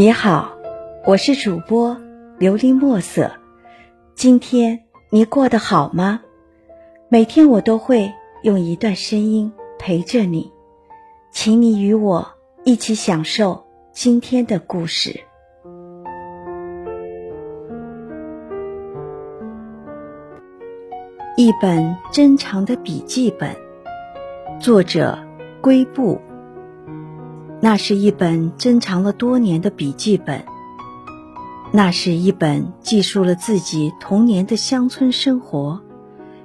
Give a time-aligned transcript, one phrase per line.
[0.00, 0.56] 你好，
[1.04, 1.94] 我是主播
[2.38, 3.30] 琉璃墨色。
[4.14, 6.22] 今天你过得好吗？
[7.10, 8.10] 每天我都会
[8.42, 10.50] 用一段声音陪着你，
[11.30, 12.26] 请你与我
[12.64, 15.20] 一起享受今天的故事。
[21.36, 23.54] 一本珍藏的笔记本，
[24.58, 25.18] 作者
[25.60, 26.18] 龟布。
[27.62, 30.44] 那是一本珍藏了多年的笔记本。
[31.72, 35.80] 那是一本记述了自己童年的乡村生活，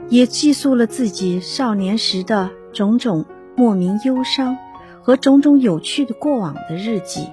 [0.10, 4.58] 也记述了自己少年时的种种莫名忧伤
[5.02, 7.28] 和种种有趣的过往的日记。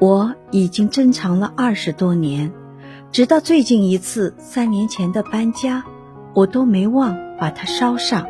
[0.00, 2.50] 我已经珍藏了二十多年，
[3.12, 5.84] 直到最近一次三年前的搬家，
[6.34, 8.26] 我都没忘把它烧上，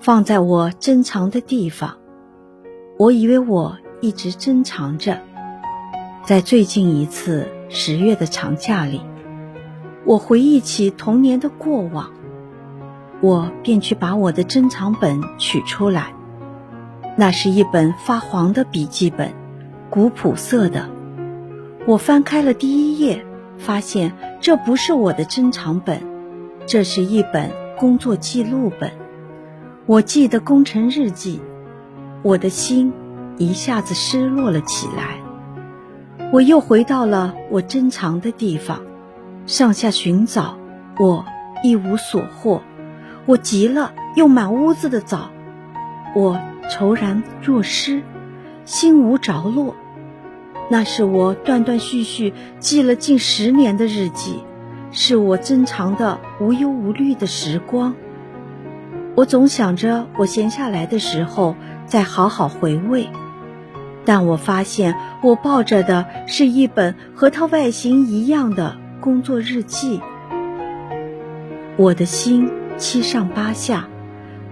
[0.00, 1.98] 放在我珍藏的地方。
[2.96, 5.18] 我以为我一直珍藏着，
[6.24, 9.00] 在最近一次十月的长假里，
[10.04, 12.12] 我回忆起童年的过往，
[13.20, 16.14] 我便去把我的珍藏本取出来。
[17.16, 19.32] 那是一本发黄的笔记本，
[19.90, 20.88] 古朴色的。
[21.86, 23.26] 我翻开了第一页，
[23.58, 26.00] 发现这不是我的珍藏本，
[26.64, 28.92] 这是一本工作记录本。
[29.86, 31.40] 我记得工程日记。
[32.24, 32.90] 我的心
[33.36, 35.20] 一下子失落了起来。
[36.32, 38.80] 我又回到了我珍藏的地方，
[39.46, 40.56] 上下寻找，
[40.98, 41.26] 我
[41.62, 42.62] 一无所获。
[43.26, 45.28] 我急了，又满屋子的找，
[46.16, 48.02] 我愁然若失，
[48.64, 49.76] 心无着落。
[50.70, 54.42] 那是我断断续续记了近十年的日记，
[54.92, 57.94] 是我珍藏的无忧无虑的时光。
[59.14, 61.54] 我总想着，我闲下来的时候。
[61.86, 63.10] 再好好回味，
[64.06, 70.00] 但我发现我抱着的是一本和它外形一样的工作日记。
[71.76, 73.86] 我的心七上八下，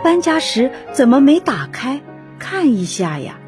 [0.05, 2.03] 搬家时怎么没打开
[2.39, 3.39] 看一下呀？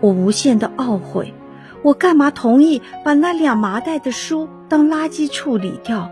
[0.00, 1.34] 我无限的懊悔，
[1.82, 6.10] 我干嘛同意把那两麻袋的书当垃圾处理掉，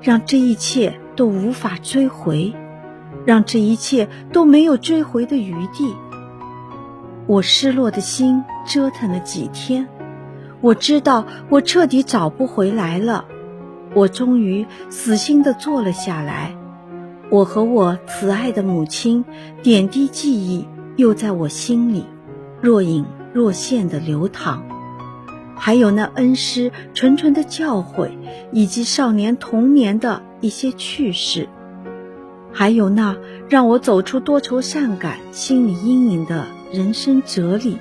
[0.00, 2.54] 让这一切都无法追回？
[3.24, 5.94] 让这一切都没有追回的余地。
[7.26, 9.86] 我失落的心折腾了几天，
[10.60, 13.26] 我知道我彻底找不回来了。
[13.94, 16.54] 我终于死心的坐了下来。
[17.30, 19.24] 我和我慈爱的母亲
[19.62, 22.06] 点滴记忆又在我心里
[22.62, 23.04] 若隐
[23.34, 24.62] 若现的流淌，
[25.54, 28.10] 还有那恩师纯纯的教诲，
[28.52, 31.48] 以及少年童年的一些趣事。
[32.58, 33.16] 还有那
[33.48, 37.78] 让我走出多愁善感、心理阴影的人生哲理，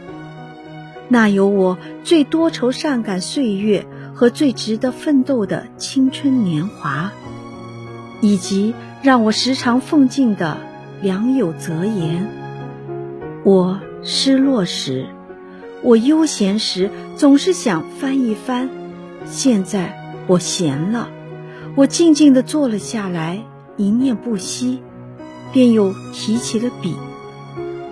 [1.08, 7.12] 那有我最多愁善感岁月和最值得奋斗的青春年华，
[8.22, 10.60] 以及让我时常奉敬的
[11.02, 12.30] 良友泽言。
[13.44, 15.08] 我失落时，
[15.82, 18.70] 我悠闲时，总是想翻一翻。
[19.26, 21.10] 现在我闲了，
[21.76, 23.44] 我静静地坐了下来。
[23.78, 24.82] 一念不息，
[25.54, 26.96] 便又提起了笔。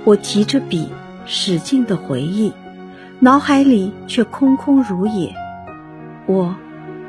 [0.03, 0.89] 我提着笔，
[1.25, 2.51] 使劲的回忆，
[3.19, 5.33] 脑海里却空空如也。
[6.25, 6.55] 我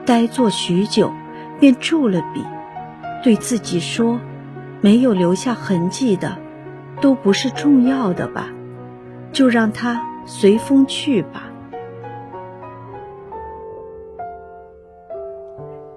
[0.05, 1.11] 呆坐许久，
[1.59, 2.45] 便住了笔，
[3.25, 4.21] 对自己说
[4.83, 6.37] ：“没有留下痕迹的，
[7.01, 8.49] 都不是重要的吧？
[9.33, 11.45] 就让它随风去吧。”